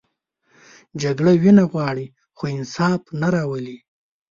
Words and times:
جګړه 1.01 1.33
وینه 1.41 1.63
غواړي، 1.71 2.07
خو 2.37 2.43
انصاف 2.57 3.01
نه 3.21 3.27
راولي 3.35 3.77